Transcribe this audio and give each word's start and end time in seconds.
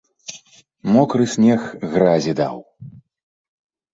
Мокры 0.93 1.25
снег 1.33 1.61
гразі 1.93 2.31
даў. 2.39 2.57